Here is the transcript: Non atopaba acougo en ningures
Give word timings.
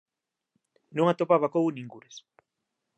Non 0.95 1.05
atopaba 1.11 1.45
acougo 1.49 1.69
en 1.71 1.75
ningures 1.77 2.15